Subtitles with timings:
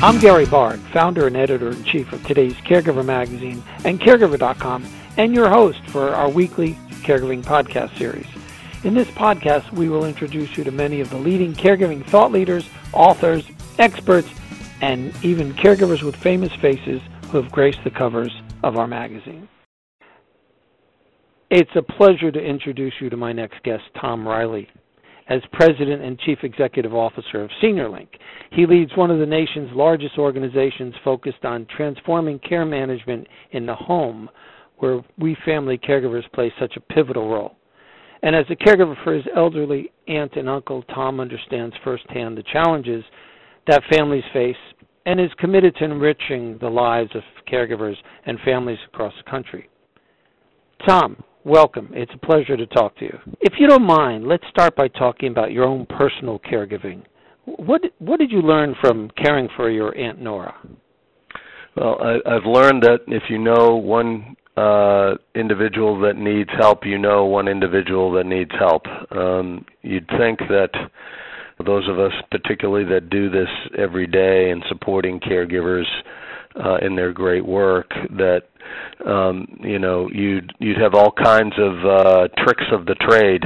[0.00, 4.86] I'm Gary Barg, founder and editor in chief of today's Caregiver Magazine and Caregiver.com,
[5.16, 8.28] and your host for our weekly caregiving podcast series.
[8.84, 12.70] In this podcast, we will introduce you to many of the leading caregiving thought leaders,
[12.92, 13.44] authors,
[13.80, 14.28] experts,
[14.82, 17.02] and even caregivers with famous faces
[17.32, 19.48] who have graced the covers of our magazine.
[21.50, 24.68] It's a pleasure to introduce you to my next guest, Tom Riley.
[25.28, 28.08] As President and Chief Executive Officer of SeniorLink,
[28.52, 33.74] he leads one of the nation's largest organizations focused on transforming care management in the
[33.74, 34.30] home,
[34.78, 37.56] where we family caregivers play such a pivotal role.
[38.22, 43.04] And as a caregiver for his elderly aunt and uncle, Tom understands firsthand the challenges
[43.66, 44.56] that families face
[45.06, 49.68] and is committed to enriching the lives of caregivers and families across the country.
[50.86, 51.90] Tom, welcome.
[51.92, 53.18] It's a pleasure to talk to you.
[53.40, 57.02] If you don't mind, let's start by talking about your own personal caregiving.
[57.46, 60.54] What what did you learn from caring for your aunt Nora?
[61.76, 66.98] Well, I, I've learned that if you know one uh, individual that needs help, you
[66.98, 68.82] know one individual that needs help.
[69.10, 70.70] Um, you'd think that
[71.64, 75.86] those of us, particularly that do this every day and supporting caregivers
[76.62, 78.42] uh, in their great work, that
[79.06, 83.42] um, you know you'd you'd have all kinds of uh, tricks of the trade.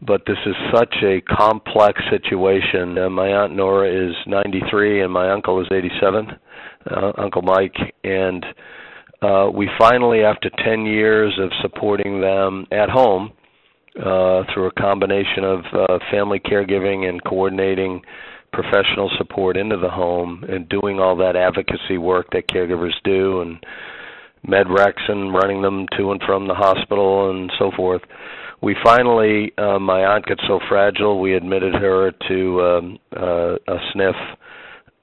[0.00, 2.96] But this is such a complex situation.
[2.96, 6.28] Uh, my aunt Nora is 93 and my uncle is 87,
[6.88, 7.74] uh, Uncle Mike,
[8.04, 8.46] and
[9.20, 13.32] uh, we finally, after 10 years of supporting them at home,
[13.98, 18.00] uh, through a combination of uh, family caregiving and coordinating
[18.52, 23.64] professional support into the home and doing all that advocacy work that caregivers do and
[24.46, 28.02] med recs and running them to and from the hospital and so forth.
[28.60, 33.78] We finally, uh, my aunt got so fragile, we admitted her to um, uh, a
[33.94, 34.34] SNF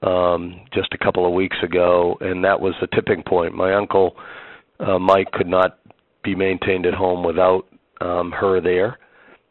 [0.02, 3.54] um, just a couple of weeks ago, and that was the tipping point.
[3.54, 4.16] My uncle
[4.78, 5.78] uh, Mike could not
[6.22, 7.66] be maintained at home without
[8.02, 8.98] um, her there,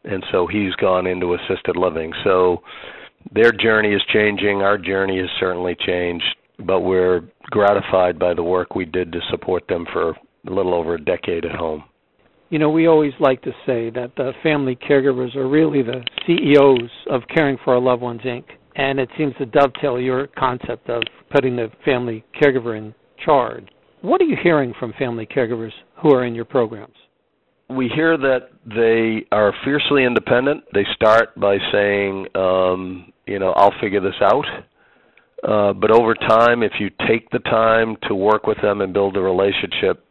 [0.04, 2.12] and so he's gone into assisted living.
[2.22, 2.62] So
[3.32, 4.62] their journey is changing.
[4.62, 6.24] Our journey has certainly changed,
[6.64, 10.94] but we're gratified by the work we did to support them for a little over
[10.94, 11.84] a decade at home.
[12.50, 16.90] You know, we always like to say that the family caregivers are really the CEOs
[17.10, 18.44] of Caring for Our Loved Ones Inc
[18.76, 22.94] and it seems to dovetail your concept of putting the family caregiver in
[23.24, 23.66] charge.
[24.02, 25.72] What are you hearing from family caregivers
[26.02, 26.94] who are in your programs?
[27.68, 30.64] We hear that they are fiercely independent.
[30.72, 34.46] They start by saying, um, you know, I'll figure this out.
[35.42, 39.16] Uh, but over time, if you take the time to work with them and build
[39.16, 40.04] a relationship,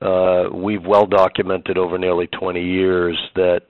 [0.00, 3.62] uh, we've well documented over nearly 20 years that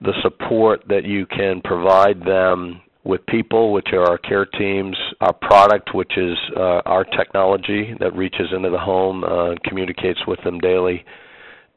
[0.00, 5.32] the support that you can provide them with people, which are our care teams, our
[5.32, 10.38] product, which is uh, our technology that reaches into the home uh, and communicates with
[10.44, 11.04] them daily,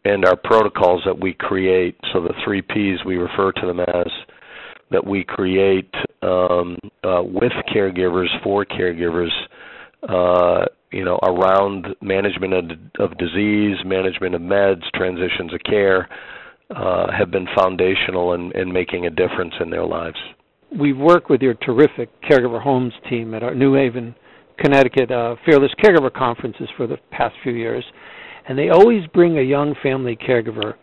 [0.05, 1.97] and our protocols that we create.
[2.13, 4.11] So the three Ps we refer to them as
[4.91, 9.31] that we create um, uh, with caregivers for caregivers.
[10.07, 12.63] Uh, you know, around management of,
[12.99, 16.07] of disease, management of meds, transitions of care,
[16.73, 20.17] uh, have been foundational in, in making a difference in their lives
[20.77, 24.15] we've worked with your terrific caregiver homes team at our New Haven,
[24.59, 27.83] Connecticut uh, Fearless Caregiver conferences for the past few years,
[28.47, 30.73] and they always bring a young family caregiver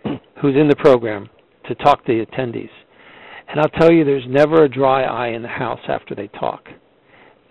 [0.41, 1.28] who's in the program
[1.69, 2.70] to talk to the attendees.
[3.48, 6.69] And I'll tell you, there's never a dry eye in the house after they talk.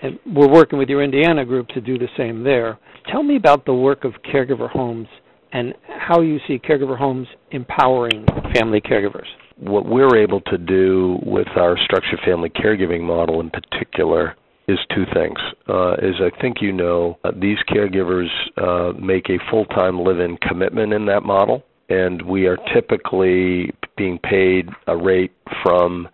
[0.01, 2.79] And we're working with your Indiana group to do the same there.
[3.11, 5.07] Tell me about the work of caregiver homes
[5.53, 9.27] and how you see caregiver homes empowering family caregivers
[9.61, 14.35] what we're able to do with our structured family caregiving model in particular
[14.67, 15.37] is two things.
[15.67, 20.93] Uh, as I think you know, uh, these caregivers uh, make a full-time live-in commitment
[20.93, 26.07] in that model, and we are typically being paid a rate from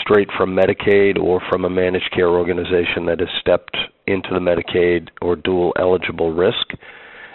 [0.00, 3.76] straight from Medicaid or from a managed care organization that has stepped
[4.06, 6.68] into the Medicaid or dual eligible risk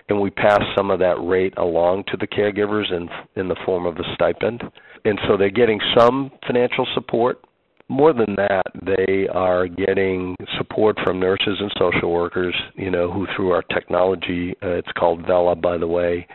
[0.10, 3.86] and we pass some of that rate along to the caregivers in in the form
[3.86, 4.64] of a stipend
[5.08, 7.44] and so they're getting some financial support.
[7.90, 13.26] More than that, they are getting support from nurses and social workers, you know, who
[13.34, 16.28] through our technology, uh, it's called Vela, by the way,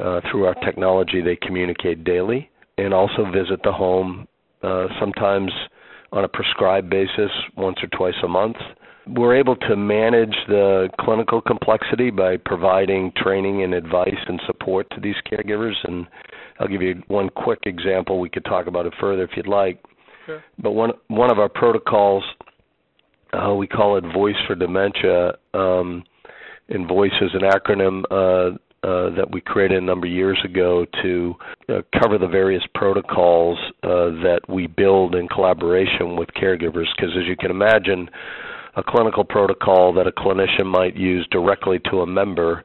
[0.00, 4.26] uh, through our technology, they communicate daily and also visit the home,
[4.62, 5.52] uh, sometimes
[6.12, 8.56] on a prescribed basis, once or twice a month.
[9.06, 15.00] We're able to manage the clinical complexity by providing training and advice and support to
[15.00, 16.06] these caregivers and
[16.60, 18.20] I'll give you one quick example.
[18.20, 19.82] We could talk about it further if you'd like.
[20.26, 20.44] Sure.
[20.62, 22.22] But one one of our protocols
[23.32, 25.32] uh, we call it Voice for Dementia.
[25.54, 26.04] Um,
[26.68, 30.84] and Voice is an acronym uh, uh, that we created a number of years ago
[31.02, 31.34] to
[31.68, 36.86] uh, cover the various protocols uh, that we build in collaboration with caregivers.
[36.96, 38.08] Because as you can imagine,
[38.76, 42.64] a clinical protocol that a clinician might use directly to a member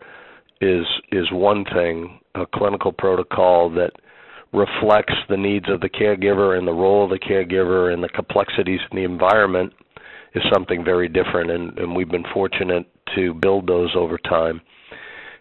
[0.62, 2.20] is is one thing.
[2.36, 3.92] A clinical protocol that
[4.54, 8.80] reflects the needs of the caregiver and the role of the caregiver and the complexities
[8.92, 9.74] in the environment
[10.34, 12.86] is something very different and, and we've been fortunate
[13.16, 14.62] to build those over time.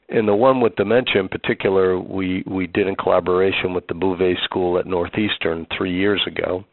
[0.08, 4.34] And the one with dementia in particular, we, we did in collaboration with the Bouvé
[4.44, 6.64] School at Northeastern three years ago.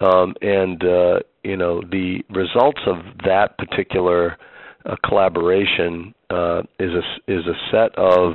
[0.00, 4.38] Um, and, uh, you know, the results of that particular
[4.86, 8.34] uh, collaboration uh, is, a, is a set of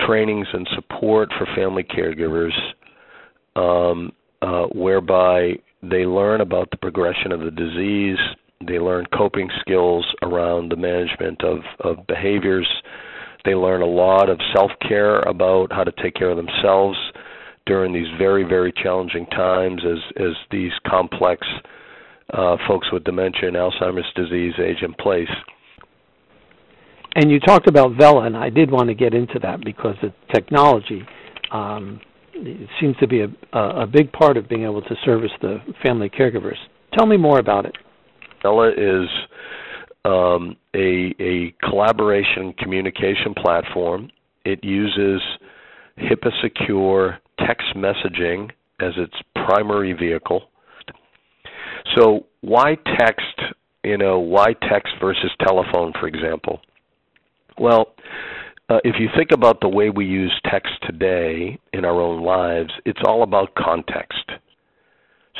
[0.00, 2.52] trainings and support for family caregivers
[3.56, 5.52] um, uh, whereby
[5.82, 8.18] they learn about the progression of the disease,
[8.66, 12.68] they learn coping skills around the management of, of behaviors,
[13.44, 16.98] they learn a lot of self care about how to take care of themselves
[17.66, 21.46] during these very, very challenging times as, as these complex
[22.32, 25.28] uh, folks with dementia and Alzheimer's disease age in place.
[27.16, 30.12] And you talked about Vela, and I did want to get into that because the
[30.34, 31.02] technology
[31.52, 32.00] um,
[32.80, 36.56] seems to be a, a big part of being able to service the family caregivers.
[36.92, 37.76] Tell me more about it.
[38.42, 39.08] Vela is
[40.04, 44.10] um, a, a collaboration communication platform.
[44.44, 45.22] It uses
[45.98, 49.14] HIPAA secure text messaging as its
[49.46, 50.42] primary vehicle.
[51.96, 53.40] So why text,
[53.82, 56.60] you know, why text versus telephone, for example?
[57.58, 57.94] Well,
[58.68, 62.72] uh, if you think about the way we use text today in our own lives,
[62.84, 64.30] it's all about context.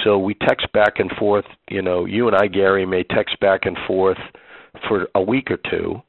[0.05, 1.46] So we text back and forth.
[1.70, 4.19] You know, you and I, Gary, may text back and forth
[4.88, 6.03] for a week or two,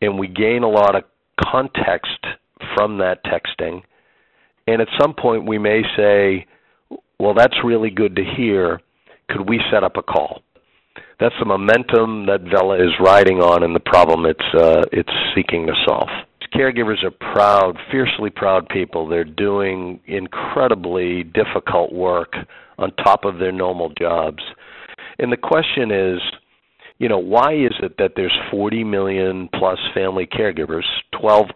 [0.00, 1.04] and we gain a lot of
[1.40, 2.18] context
[2.74, 3.82] from that texting.
[4.66, 6.46] And at some point, we may say,
[7.18, 8.80] "Well, that's really good to hear.
[9.28, 10.42] Could we set up a call?"
[11.20, 15.66] That's the momentum that Vela is riding on, and the problem it's uh, it's seeking
[15.66, 16.08] to solve
[16.54, 19.08] caregivers are proud, fiercely proud people.
[19.08, 22.34] They're doing incredibly difficult work
[22.78, 24.42] on top of their normal jobs.
[25.18, 26.20] And the question is,
[26.98, 30.84] you know, why is it that there's 40 million plus family caregivers,
[31.14, 31.50] 12%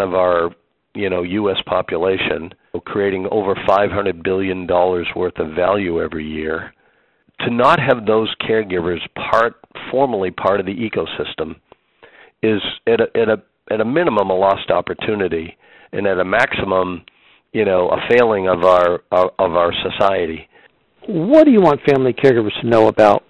[0.00, 0.50] of our,
[0.94, 2.52] you know, US population,
[2.84, 6.72] creating over 500 billion dollars worth of value every year?
[7.40, 9.56] To not have those caregivers part
[9.90, 11.56] formally part of the ecosystem
[12.42, 15.56] is at a, at a at a minimum a lost opportunity
[15.92, 17.02] and at a maximum
[17.52, 20.48] you know a failing of our of our society
[21.08, 23.24] what do you want family caregivers to know about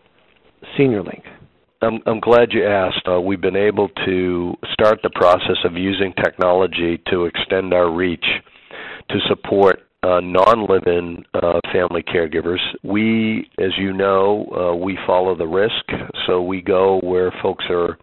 [0.78, 1.22] seniorlink
[1.82, 3.06] I'm, I'm glad you asked.
[3.08, 8.24] Uh, we've been able to start the process of using technology to extend our reach
[9.10, 12.60] to support uh, non-live-in uh, family caregivers.
[12.82, 15.84] We, as you know, uh, we follow the risk,
[16.26, 17.98] so we go where folks are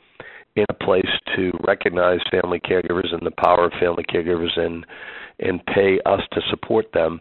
[0.56, 4.86] in a place to recognize family caregivers and the power of family caregivers and
[5.40, 7.19] and pay us to support them.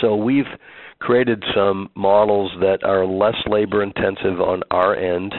[0.00, 0.44] So we've
[1.00, 5.34] created some models that are less labor intensive on our end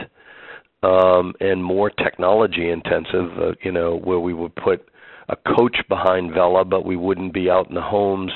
[0.82, 3.30] um, and more technology intensive.
[3.38, 4.88] Uh, you know, where we would put
[5.28, 8.32] a coach behind Vela, but we wouldn't be out in the homes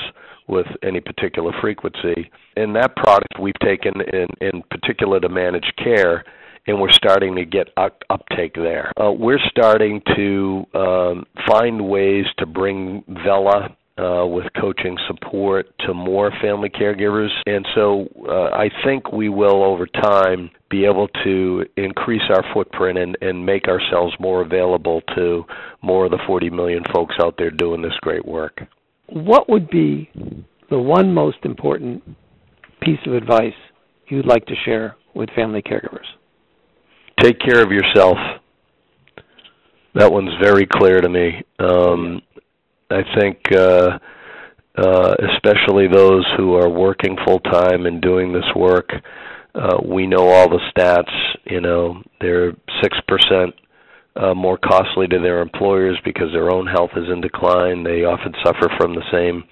[0.48, 2.30] with any particular frequency.
[2.56, 6.24] And that product we've taken in, in particular to managed care
[6.66, 7.68] and we're starting to get
[8.10, 8.90] uptake there.
[9.00, 15.94] Uh, we're starting to um, find ways to bring Vela uh, with coaching support to
[15.94, 17.30] more family caregivers.
[17.46, 22.98] And so uh, I think we will, over time, be able to increase our footprint
[22.98, 25.44] and, and make ourselves more available to
[25.82, 28.60] more of the 40 million folks out there doing this great work.
[29.08, 30.10] What would be
[30.68, 32.02] the one most important
[32.82, 33.54] piece of advice
[34.08, 36.06] you'd like to share with family caregivers?
[37.20, 38.16] take care of yourself.
[39.94, 41.42] That one's very clear to me.
[41.58, 42.20] Um,
[42.90, 43.98] I think, uh,
[44.76, 48.90] uh, especially those who are working full time and doing this work,
[49.54, 51.12] uh, we know all the stats.
[51.44, 52.52] You know, they're
[52.82, 53.54] six percent
[54.16, 57.84] uh, more costly to their employers because their own health is in decline.
[57.84, 59.44] They often suffer from the same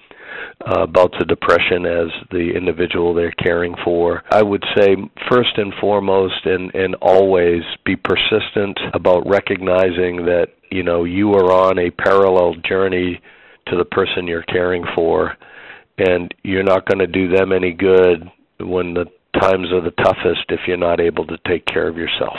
[0.65, 4.23] uh, bouts of depression as the individual they're caring for.
[4.31, 4.95] I would say
[5.29, 11.51] first and foremost and, and always be persistent about recognizing that, you know, you are
[11.51, 13.21] on a parallel journey
[13.67, 15.37] to the person you're caring for
[15.97, 18.29] and you're not going to do them any good
[18.59, 19.05] when the
[19.39, 22.35] times are the toughest if you're not able to take care of yourself.